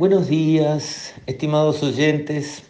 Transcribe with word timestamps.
Buenos 0.00 0.28
días, 0.28 1.12
estimados 1.26 1.82
oyentes. 1.82 2.62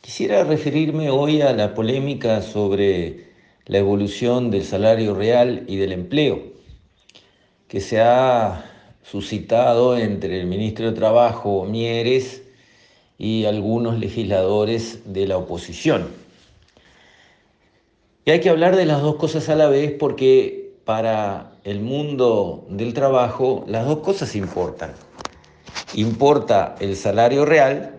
Quisiera 0.00 0.42
referirme 0.42 1.08
hoy 1.08 1.40
a 1.40 1.52
la 1.52 1.72
polémica 1.72 2.42
sobre 2.42 3.28
la 3.66 3.78
evolución 3.78 4.50
del 4.50 4.64
salario 4.64 5.14
real 5.14 5.62
y 5.68 5.76
del 5.76 5.92
empleo, 5.92 6.42
que 7.68 7.80
se 7.80 8.00
ha 8.00 8.64
suscitado 9.04 9.96
entre 9.96 10.40
el 10.40 10.48
ministro 10.48 10.86
de 10.86 10.96
Trabajo, 10.96 11.64
Mieres, 11.64 12.42
y 13.18 13.44
algunos 13.44 14.00
legisladores 14.00 15.02
de 15.04 15.28
la 15.28 15.36
oposición. 15.36 16.08
Y 18.24 18.32
hay 18.32 18.40
que 18.40 18.50
hablar 18.50 18.74
de 18.74 18.86
las 18.86 19.00
dos 19.00 19.14
cosas 19.14 19.48
a 19.48 19.54
la 19.54 19.68
vez 19.68 19.92
porque 19.92 20.72
para 20.84 21.52
el 21.62 21.78
mundo 21.78 22.66
del 22.68 22.94
trabajo 22.94 23.64
las 23.68 23.86
dos 23.86 24.00
cosas 24.00 24.34
importan 24.34 24.92
importa 25.96 26.76
el 26.78 26.94
salario 26.94 27.46
real 27.46 27.98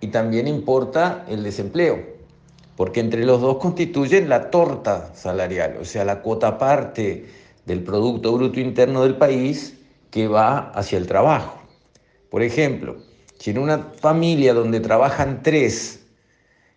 y 0.00 0.08
también 0.08 0.46
importa 0.46 1.24
el 1.28 1.42
desempleo, 1.42 1.98
porque 2.76 3.00
entre 3.00 3.24
los 3.24 3.40
dos 3.40 3.56
constituyen 3.56 4.28
la 4.28 4.50
torta 4.50 5.14
salarial, 5.14 5.78
o 5.80 5.84
sea, 5.84 6.04
la 6.04 6.20
cuota 6.20 6.58
parte 6.58 7.26
del 7.64 7.82
Producto 7.82 8.32
Bruto 8.34 8.60
Interno 8.60 9.02
del 9.02 9.16
país 9.16 9.78
que 10.10 10.28
va 10.28 10.70
hacia 10.72 10.98
el 10.98 11.06
trabajo. 11.06 11.58
Por 12.30 12.42
ejemplo, 12.42 12.98
si 13.38 13.50
en 13.50 13.58
una 13.58 13.78
familia 13.98 14.52
donde 14.52 14.80
trabajan 14.80 15.42
tres, 15.42 16.06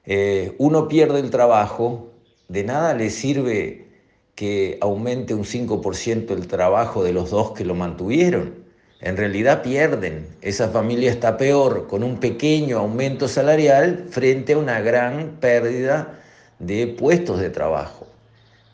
eh, 0.06 0.56
uno 0.58 0.88
pierde 0.88 1.20
el 1.20 1.32
trabajo, 1.32 2.14
de 2.48 2.64
nada 2.64 2.94
le 2.94 3.10
sirve 3.10 3.88
que 4.36 4.78
aumente 4.80 5.34
un 5.34 5.44
5% 5.44 6.32
el 6.32 6.48
trabajo 6.48 7.04
de 7.04 7.12
los 7.12 7.30
dos 7.30 7.52
que 7.52 7.66
lo 7.66 7.76
mantuvieron 7.76 8.61
en 9.02 9.18
realidad 9.18 9.64
pierden. 9.64 10.28
Esa 10.42 10.70
familia 10.70 11.10
está 11.12 11.38
peor 11.38 11.88
con 11.88 12.04
un 12.04 12.20
pequeño 12.20 12.78
aumento 12.80 13.28
salarial 13.28 14.06
frente 14.10 14.54
a 14.54 14.58
una 14.58 14.80
gran 14.82 15.38
pérdida 15.40 16.20
de 16.60 16.88
puestos 16.88 17.40
de 17.40 17.50
trabajo. 17.50 18.08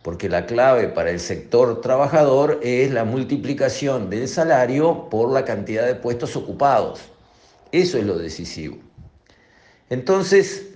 Porque 0.03 0.29
la 0.29 0.45
clave 0.45 0.89
para 0.89 1.11
el 1.11 1.19
sector 1.19 1.81
trabajador 1.81 2.59
es 2.61 2.91
la 2.91 3.03
multiplicación 3.03 4.09
del 4.09 4.27
salario 4.27 5.09
por 5.09 5.31
la 5.31 5.43
cantidad 5.45 5.85
de 5.85 5.95
puestos 5.95 6.35
ocupados. 6.35 7.01
Eso 7.71 7.97
es 7.97 8.05
lo 8.05 8.17
decisivo. 8.17 8.77
Entonces, 9.89 10.67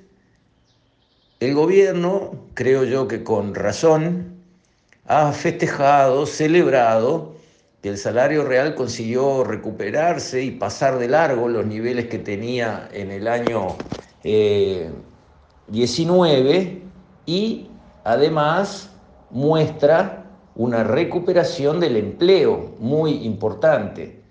el 1.41 1.53
gobierno, 1.53 2.45
creo 2.53 2.83
yo 2.83 3.07
que 3.07 3.23
con 3.23 3.55
razón, 3.55 4.35
ha 5.07 5.31
festejado, 5.33 6.25
celebrado, 6.25 7.35
que 7.81 7.89
el 7.89 7.97
salario 7.97 8.45
real 8.45 8.75
consiguió 8.75 9.43
recuperarse 9.43 10.43
y 10.43 10.51
pasar 10.51 10.99
de 10.99 11.07
largo 11.07 11.49
los 11.49 11.65
niveles 11.65 12.07
que 12.07 12.19
tenía 12.19 12.87
en 12.93 13.11
el 13.11 13.27
año 13.27 13.75
19 14.23 14.91
eh, 16.51 16.83
y 17.25 17.69
además 18.03 18.91
muestra 19.31 20.25
una 20.55 20.83
recuperación 20.83 21.79
del 21.79 21.95
empleo 21.95 22.75
muy 22.79 23.25
importante, 23.25 24.21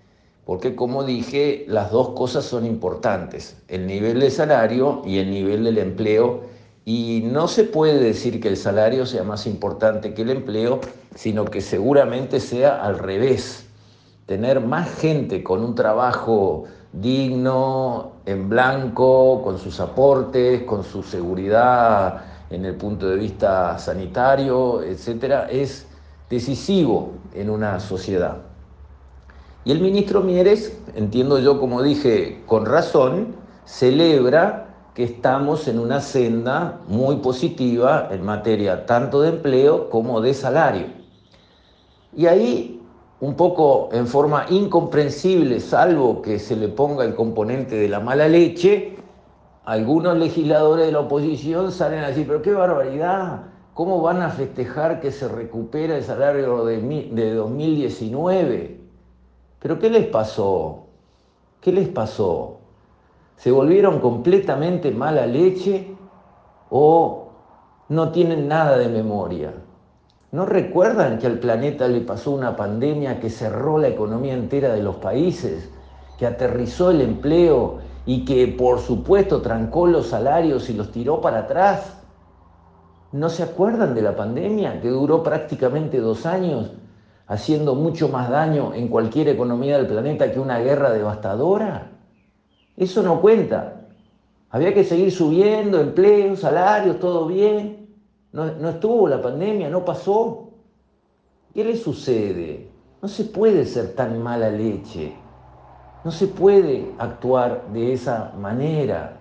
porque 0.45 0.77
como 0.77 1.03
dije, 1.03 1.65
las 1.67 1.91
dos 1.91 2.11
cosas 2.11 2.45
son 2.45 2.67
importantes, 2.67 3.57
el 3.69 3.87
nivel 3.87 4.21
de 4.21 4.31
salario 4.31 5.03
y 5.05 5.19
el 5.19 5.31
nivel 5.31 5.65
del 5.65 5.79
empleo 5.79 6.43
y 6.93 7.21
no 7.21 7.47
se 7.47 7.63
puede 7.63 8.01
decir 8.01 8.41
que 8.41 8.49
el 8.49 8.57
salario 8.57 9.07
sea 9.07 9.23
más 9.23 9.47
importante 9.47 10.13
que 10.13 10.23
el 10.23 10.31
empleo, 10.31 10.81
sino 11.15 11.45
que 11.45 11.61
seguramente 11.61 12.41
sea 12.41 12.85
al 12.85 12.99
revés. 12.99 13.69
Tener 14.27 14.61
más 14.61 14.93
gente 14.99 15.45
con 15.45 15.63
un 15.63 15.77
trabajo 15.77 16.65
digno, 16.93 18.15
en 18.27 18.49
blanco, 18.49 19.41
con 19.41 19.59
sus 19.59 19.79
aportes, 19.79 20.65
con 20.65 20.83
su 20.83 21.05
seguridad 21.05 22.23
en 22.51 22.65
el 22.65 22.75
punto 22.75 23.07
de 23.07 23.15
vista 23.15 23.79
sanitario, 23.79 24.83
etcétera, 24.83 25.49
es 25.49 25.87
decisivo 26.29 27.13
en 27.35 27.51
una 27.51 27.79
sociedad. 27.79 28.39
Y 29.65 29.71
el 29.71 29.81
ministro 29.81 30.23
Mieres, 30.23 30.77
entiendo 30.97 31.39
yo, 31.39 31.61
como 31.61 31.85
dije, 31.85 32.43
con 32.47 32.67
razón, 32.67 33.37
celebra 33.65 34.70
que 35.01 35.05
estamos 35.05 35.67
en 35.67 35.79
una 35.79 36.03
senda 36.03 36.83
muy 36.87 37.17
positiva 37.17 38.09
en 38.11 38.23
materia 38.23 38.85
tanto 38.85 39.23
de 39.23 39.31
empleo 39.31 39.89
como 39.89 40.21
de 40.21 40.35
salario. 40.35 40.89
Y 42.15 42.27
ahí, 42.27 42.83
un 43.19 43.35
poco 43.35 43.89
en 43.93 44.07
forma 44.07 44.45
incomprensible, 44.51 45.59
salvo 45.61 46.21
que 46.21 46.39
se 46.39 46.55
le 46.55 46.69
ponga 46.69 47.07
el 47.07 47.15
componente 47.15 47.77
de 47.77 47.89
la 47.89 48.01
mala 48.01 48.29
leche, 48.29 48.99
algunos 49.65 50.19
legisladores 50.19 50.85
de 50.85 50.93
la 50.93 51.01
oposición 51.01 51.73
salen 51.73 52.05
a 52.05 52.09
decir, 52.09 52.27
pero 52.27 52.43
qué 52.43 52.53
barbaridad, 52.53 53.45
¿cómo 53.73 54.03
van 54.03 54.21
a 54.21 54.29
festejar 54.29 55.01
que 55.01 55.13
se 55.13 55.29
recupera 55.29 55.97
el 55.97 56.05
salario 56.05 56.63
de, 56.67 56.79
de 56.79 57.33
2019? 57.33 58.81
¿Pero 59.61 59.79
qué 59.79 59.89
les 59.89 60.09
pasó? 60.09 60.89
¿Qué 61.63 61.73
les 61.73 61.89
pasó? 61.89 62.60
Se 63.41 63.51
volvieron 63.51 64.01
completamente 64.01 64.91
mala 64.91 65.25
leche 65.25 65.97
o 66.69 67.33
no 67.89 68.13
tienen 68.13 68.49
nada 68.49 68.77
de 68.77 68.89
memoria. 68.89 69.55
¿No 70.31 70.45
recuerdan 70.45 71.19
que 71.19 71.27
al 71.27 71.39
planeta 71.39 71.89
le 71.89 72.03
pasó 72.03 72.33
una 72.33 72.55
pandemia 72.55 73.19
que 73.19 73.31
cerró 73.31 73.79
la 73.79 73.89
economía 73.89 74.35
entera 74.35 74.75
de 74.75 74.83
los 74.83 74.97
países, 74.97 75.71
que 76.19 76.27
aterrizó 76.27 76.91
el 76.91 77.01
empleo 77.01 77.79
y 78.05 78.27
que 78.27 78.47
por 78.47 78.79
supuesto 78.79 79.41
trancó 79.41 79.87
los 79.87 80.09
salarios 80.09 80.69
y 80.69 80.75
los 80.75 80.93
tiró 80.93 81.23
para 81.23 81.39
atrás? 81.39 81.97
¿No 83.11 83.31
se 83.31 83.43
acuerdan 83.43 83.95
de 83.95 84.03
la 84.03 84.17
pandemia 84.17 84.83
que 84.83 84.91
duró 84.91 85.23
prácticamente 85.23 85.99
dos 85.99 86.27
años, 86.27 86.73
haciendo 87.27 87.75
mucho 87.75 88.11
más 88.11 88.29
daño 88.29 88.75
en 88.75 88.89
cualquier 88.89 89.29
economía 89.29 89.79
del 89.79 89.87
planeta 89.87 90.31
que 90.31 90.41
una 90.41 90.59
guerra 90.59 90.91
devastadora? 90.91 92.00
Eso 92.77 93.03
no 93.03 93.21
cuenta. 93.21 93.87
Había 94.51 94.75
que 94.75 94.85
seguir 94.85 95.13
subiendo 95.13 95.81
empleos, 95.81 96.41
salarios, 96.41 96.99
todo 96.99 97.27
bien. 97.27 97.89
No, 98.33 98.69
estuvo 98.69 99.09
la 99.09 99.21
pandemia, 99.21 99.69
no 99.69 99.85
pasó. 99.85 100.51
¿Qué 101.55 101.65
le 101.65 101.77
sucede? 101.77 102.69
No 103.03 103.09
se 103.09 103.25
puede 103.25 103.65
ser 103.65 103.95
tan 103.95 104.23
mala 104.23 104.51
leche. 104.51 105.15
No 106.05 106.11
se 106.11 106.27
puede 106.27 106.93
actuar 106.99 107.69
de 107.73 107.93
esa 107.93 108.33
manera. 108.39 109.19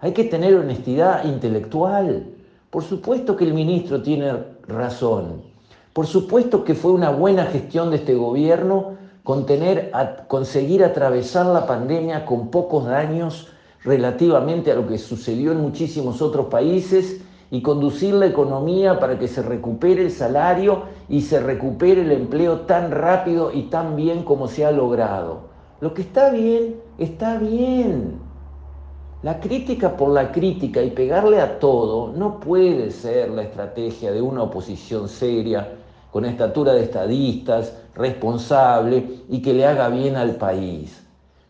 Hay 0.00 0.12
que 0.12 0.24
tener 0.24 0.54
honestidad 0.54 1.24
intelectual. 1.24 2.34
Por 2.70 2.84
supuesto 2.84 3.36
que 3.36 3.44
el 3.44 3.54
ministro 3.54 4.02
tiene 4.02 4.32
razón. 4.66 5.42
Por 5.92 6.06
supuesto 6.06 6.64
que 6.64 6.74
fue 6.74 6.92
una 6.92 7.10
buena 7.10 7.46
gestión 7.46 7.90
de 7.90 7.96
este 7.96 8.14
gobierno 8.14 8.99
conseguir 10.26 10.84
atravesar 10.84 11.46
la 11.46 11.66
pandemia 11.66 12.24
con 12.24 12.48
pocos 12.48 12.86
daños 12.86 13.48
relativamente 13.84 14.72
a 14.72 14.74
lo 14.74 14.86
que 14.86 14.98
sucedió 14.98 15.52
en 15.52 15.60
muchísimos 15.60 16.20
otros 16.20 16.46
países 16.46 17.20
y 17.50 17.62
conducir 17.62 18.14
la 18.14 18.26
economía 18.26 19.00
para 19.00 19.18
que 19.18 19.26
se 19.26 19.42
recupere 19.42 20.02
el 20.02 20.10
salario 20.10 20.84
y 21.08 21.22
se 21.22 21.40
recupere 21.40 22.02
el 22.02 22.12
empleo 22.12 22.60
tan 22.60 22.90
rápido 22.90 23.52
y 23.52 23.64
tan 23.64 23.96
bien 23.96 24.22
como 24.22 24.46
se 24.46 24.64
ha 24.64 24.70
logrado. 24.70 25.50
Lo 25.80 25.94
que 25.94 26.02
está 26.02 26.30
bien, 26.30 26.76
está 26.98 27.38
bien. 27.38 28.20
La 29.22 29.40
crítica 29.40 29.96
por 29.96 30.10
la 30.10 30.32
crítica 30.32 30.82
y 30.82 30.90
pegarle 30.90 31.40
a 31.40 31.58
todo 31.58 32.12
no 32.12 32.40
puede 32.40 32.90
ser 32.90 33.30
la 33.30 33.42
estrategia 33.42 34.12
de 34.12 34.22
una 34.22 34.44
oposición 34.44 35.08
seria 35.08 35.79
con 36.10 36.24
estatura 36.24 36.72
de 36.72 36.84
estadistas, 36.84 37.74
responsable 37.94 39.22
y 39.28 39.40
que 39.42 39.54
le 39.54 39.66
haga 39.66 39.88
bien 39.88 40.16
al 40.16 40.36
país. 40.36 41.02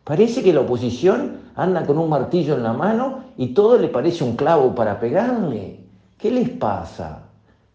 Parece 0.05 0.43
que 0.43 0.53
la 0.53 0.61
oposición 0.61 1.39
anda 1.55 1.85
con 1.87 1.99
un 1.99 2.09
martillo 2.09 2.57
en 2.57 2.63
la 2.63 2.73
mano 2.73 3.25
y 3.37 3.49
todo 3.49 3.79
le 3.79 3.89
parece 3.89 4.25
un 4.25 4.37
clavo 4.37 4.75
para 4.75 4.99
pegarle. 4.99 5.81
¿Qué 6.19 6.31
les 6.31 6.49
pasa? 6.51 7.23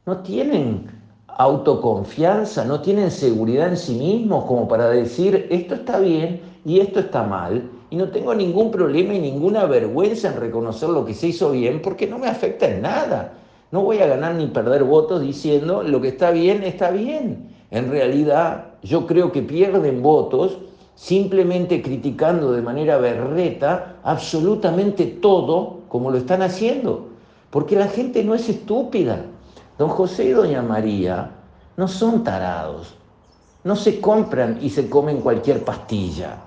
¿No 0.06 0.18
tienen 0.18 0.88
autoconfianza? 1.27 2.65
¿No 2.65 2.81
tienen 2.81 3.12
seguridad 3.12 3.69
en 3.69 3.77
sí 3.77 3.95
mismos 3.95 4.45
como 4.45 4.68
para 4.68 4.89
decir 4.89 5.48
esto 5.50 5.75
está 5.75 6.00
bien 6.00 6.42
y 6.65 6.80
esto 6.80 7.00
está 7.00 7.24
mal? 7.24 7.69
Y 7.89 7.95
no 7.95 8.09
tengo 8.09 8.33
ningún 8.33 8.71
problema 8.71 9.13
y 9.13 9.19
ninguna 9.19 9.65
vergüenza 9.65 10.30
en 10.30 10.39
reconocer 10.39 10.89
lo 10.89 11.06
que 11.06 11.13
se 11.13 11.27
hizo 11.27 11.51
bien 11.51 11.81
porque 11.81 12.07
no 12.07 12.18
me 12.18 12.27
afecta 12.27 12.68
en 12.68 12.81
nada. 12.81 13.33
No 13.71 13.81
voy 13.81 14.00
a 14.00 14.07
ganar 14.07 14.35
ni 14.35 14.47
perder 14.47 14.83
votos 14.83 15.21
diciendo 15.21 15.83
lo 15.83 16.01
que 16.01 16.09
está 16.09 16.31
bien 16.31 16.63
está 16.63 16.91
bien. 16.91 17.56
En 17.71 17.89
realidad, 17.89 18.73
yo 18.83 19.07
creo 19.07 19.31
que 19.31 19.41
pierden 19.41 20.01
votos 20.01 20.59
simplemente 20.95 21.81
criticando 21.81 22.53
de 22.53 22.62
manera 22.62 22.97
berreta 22.97 23.97
absolutamente 24.03 25.06
todo 25.06 25.81
como 25.89 26.12
lo 26.12 26.17
están 26.17 26.41
haciendo. 26.41 27.09
Porque 27.50 27.75
la 27.75 27.88
gente 27.88 28.23
no 28.23 28.35
es 28.35 28.47
estúpida. 28.50 29.25
Don 29.77 29.89
José 29.89 30.25
y 30.25 30.31
Doña 30.31 30.61
María 30.61 31.31
no 31.75 31.88
son 31.88 32.23
tarados. 32.23 32.95
No 33.63 33.75
se 33.75 34.00
compran 34.00 34.59
y 34.61 34.69
se 34.69 34.89
comen 34.89 35.21
cualquier 35.21 35.65
pastilla. 35.65 36.38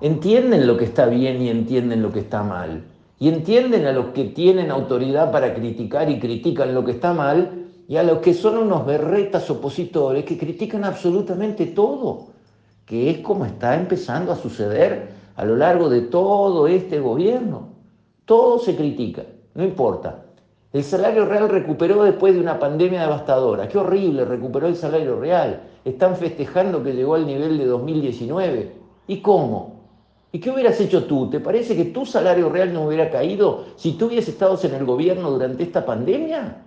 entienden 0.00 0.66
lo 0.66 0.76
que 0.76 0.84
está 0.84 1.06
bien 1.06 1.40
y 1.40 1.48
entienden 1.48 2.02
lo 2.02 2.12
que 2.12 2.20
está 2.20 2.42
mal. 2.42 2.91
Y 3.22 3.28
entienden 3.28 3.86
a 3.86 3.92
los 3.92 4.06
que 4.06 4.24
tienen 4.24 4.72
autoridad 4.72 5.30
para 5.30 5.54
criticar 5.54 6.10
y 6.10 6.18
critican 6.18 6.74
lo 6.74 6.84
que 6.84 6.90
está 6.90 7.12
mal 7.12 7.68
y 7.86 7.96
a 7.96 8.02
los 8.02 8.18
que 8.18 8.34
son 8.34 8.58
unos 8.58 8.84
berretas 8.84 9.48
opositores 9.48 10.24
que 10.24 10.36
critican 10.36 10.82
absolutamente 10.82 11.66
todo, 11.66 12.30
que 12.84 13.10
es 13.10 13.18
como 13.18 13.44
está 13.44 13.76
empezando 13.76 14.32
a 14.32 14.36
suceder 14.36 15.10
a 15.36 15.44
lo 15.44 15.54
largo 15.54 15.88
de 15.88 16.00
todo 16.00 16.66
este 16.66 16.98
gobierno. 16.98 17.68
Todo 18.24 18.58
se 18.58 18.74
critica, 18.74 19.22
no 19.54 19.62
importa. 19.62 20.24
El 20.72 20.82
salario 20.82 21.24
real 21.24 21.48
recuperó 21.48 22.02
después 22.02 22.34
de 22.34 22.40
una 22.40 22.58
pandemia 22.58 23.02
devastadora. 23.02 23.68
Qué 23.68 23.78
horrible, 23.78 24.24
recuperó 24.24 24.66
el 24.66 24.74
salario 24.74 25.20
real. 25.20 25.62
Están 25.84 26.16
festejando 26.16 26.82
que 26.82 26.92
llegó 26.92 27.14
al 27.14 27.28
nivel 27.28 27.56
de 27.56 27.66
2019. 27.66 28.72
¿Y 29.06 29.18
cómo? 29.18 29.81
¿Y 30.34 30.40
qué 30.40 30.50
hubieras 30.50 30.80
hecho 30.80 31.04
tú? 31.04 31.28
¿Te 31.28 31.40
parece 31.40 31.76
que 31.76 31.84
tu 31.84 32.06
salario 32.06 32.48
real 32.48 32.72
no 32.72 32.86
hubiera 32.86 33.10
caído 33.10 33.66
si 33.76 33.92
tú 33.92 34.06
hubieras 34.06 34.28
estado 34.28 34.58
en 34.62 34.74
el 34.74 34.86
gobierno 34.86 35.30
durante 35.30 35.62
esta 35.62 35.84
pandemia? 35.84 36.62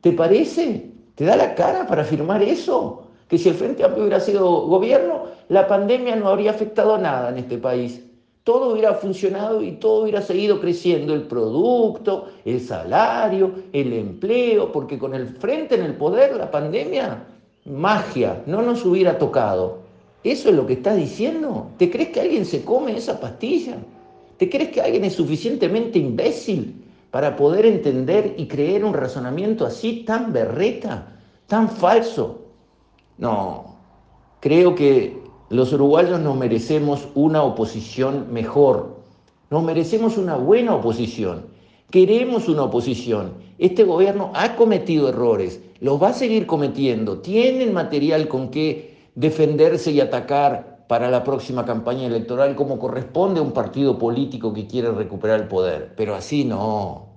¿Te 0.00 0.12
parece? 0.12 0.92
¿Te 1.16 1.24
da 1.24 1.34
la 1.34 1.56
cara 1.56 1.88
para 1.88 2.02
afirmar 2.02 2.44
eso? 2.44 3.08
Que 3.26 3.38
si 3.38 3.48
el 3.48 3.56
Frente 3.56 3.82
Amplio 3.82 4.04
hubiera 4.04 4.20
sido 4.20 4.66
gobierno, 4.68 5.24
la 5.48 5.66
pandemia 5.66 6.14
no 6.14 6.28
habría 6.28 6.52
afectado 6.52 6.96
nada 6.96 7.30
en 7.30 7.38
este 7.38 7.58
país. 7.58 8.04
Todo 8.44 8.72
hubiera 8.72 8.94
funcionado 8.94 9.60
y 9.64 9.72
todo 9.72 10.02
hubiera 10.02 10.22
seguido 10.22 10.60
creciendo, 10.60 11.12
el 11.12 11.22
producto, 11.22 12.28
el 12.44 12.60
salario, 12.60 13.50
el 13.72 13.92
empleo, 13.94 14.70
porque 14.70 14.96
con 14.96 15.12
el 15.12 15.26
Frente 15.26 15.74
en 15.74 15.82
el 15.82 15.96
poder, 15.96 16.36
la 16.36 16.52
pandemia, 16.52 17.24
magia, 17.64 18.44
no 18.46 18.62
nos 18.62 18.84
hubiera 18.84 19.18
tocado. 19.18 19.85
¿Eso 20.30 20.48
es 20.48 20.54
lo 20.56 20.66
que 20.66 20.74
estás 20.74 20.96
diciendo? 20.96 21.70
¿Te 21.78 21.90
crees 21.90 22.08
que 22.10 22.20
alguien 22.20 22.44
se 22.44 22.64
come 22.64 22.96
esa 22.96 23.20
pastilla? 23.20 23.76
¿Te 24.36 24.50
crees 24.50 24.70
que 24.70 24.80
alguien 24.80 25.04
es 25.04 25.14
suficientemente 25.14 25.98
imbécil 25.98 26.86
para 27.10 27.36
poder 27.36 27.64
entender 27.64 28.34
y 28.36 28.46
creer 28.46 28.84
un 28.84 28.92
razonamiento 28.92 29.64
así 29.64 30.04
tan 30.04 30.32
berreta, 30.32 31.16
tan 31.46 31.68
falso. 31.68 32.42
No, 33.18 33.76
creo 34.40 34.74
que 34.74 35.16
los 35.48 35.72
uruguayos 35.72 36.20
nos 36.20 36.36
merecemos 36.36 37.08
una 37.14 37.42
oposición 37.42 38.26
mejor, 38.32 38.96
nos 39.48 39.62
merecemos 39.62 40.18
una 40.18 40.36
buena 40.36 40.74
oposición, 40.74 41.46
queremos 41.90 42.48
una 42.48 42.64
oposición. 42.64 43.32
Este 43.58 43.84
gobierno 43.84 44.32
ha 44.34 44.54
cometido 44.56 45.08
errores, 45.08 45.60
los 45.80 46.02
va 46.02 46.08
a 46.08 46.12
seguir 46.12 46.46
cometiendo, 46.46 47.20
tienen 47.20 47.72
material 47.72 48.28
con 48.28 48.50
que 48.50 48.95
defenderse 49.16 49.90
y 49.90 50.00
atacar 50.00 50.84
para 50.86 51.10
la 51.10 51.24
próxima 51.24 51.64
campaña 51.64 52.06
electoral 52.06 52.54
como 52.54 52.78
corresponde 52.78 53.40
a 53.40 53.42
un 53.42 53.50
partido 53.50 53.98
político 53.98 54.54
que 54.54 54.68
quiere 54.68 54.92
recuperar 54.92 55.40
el 55.40 55.48
poder. 55.48 55.94
Pero 55.96 56.14
así 56.14 56.44
no. 56.44 57.08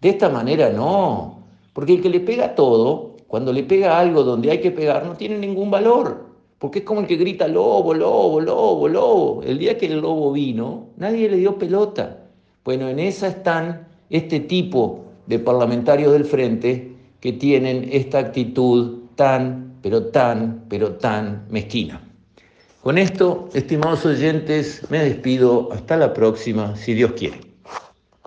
De 0.00 0.10
esta 0.10 0.28
manera 0.28 0.68
no. 0.70 1.44
Porque 1.72 1.94
el 1.94 2.02
que 2.02 2.10
le 2.10 2.20
pega 2.20 2.54
todo, 2.54 3.16
cuando 3.28 3.52
le 3.52 3.62
pega 3.62 3.98
algo 3.98 4.24
donde 4.24 4.50
hay 4.50 4.60
que 4.60 4.70
pegar, 4.70 5.06
no 5.06 5.14
tiene 5.14 5.38
ningún 5.38 5.70
valor. 5.70 6.26
Porque 6.58 6.80
es 6.80 6.84
como 6.84 7.00
el 7.00 7.06
que 7.06 7.16
grita 7.16 7.46
lobo, 7.46 7.94
lobo, 7.94 8.40
lobo, 8.40 8.88
lobo. 8.88 9.42
El 9.44 9.58
día 9.58 9.78
que 9.78 9.86
el 9.86 10.00
lobo 10.00 10.32
vino, 10.32 10.88
nadie 10.96 11.30
le 11.30 11.36
dio 11.36 11.56
pelota. 11.56 12.24
Bueno, 12.64 12.88
en 12.88 12.98
esa 12.98 13.28
están 13.28 13.86
este 14.10 14.40
tipo 14.40 15.04
de 15.26 15.38
parlamentarios 15.38 16.12
del 16.12 16.24
frente 16.24 16.96
que 17.20 17.32
tienen 17.32 17.88
esta 17.92 18.18
actitud 18.18 18.98
tan, 19.18 19.74
pero 19.82 20.06
tan, 20.06 20.64
pero 20.68 20.92
tan 20.92 21.44
mezquina. 21.50 22.00
Con 22.82 22.96
esto, 22.98 23.50
estimados 23.52 24.06
oyentes, 24.06 24.86
me 24.90 25.00
despido. 25.00 25.72
Hasta 25.72 25.96
la 25.96 26.14
próxima, 26.14 26.76
si 26.76 26.94
Dios 26.94 27.12
quiere. 27.14 27.47